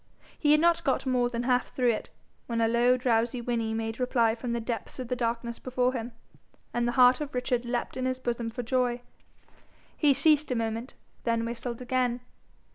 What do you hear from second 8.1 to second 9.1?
bosom for joy.